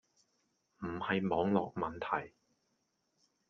[0.79, 2.33] 唔係網絡問題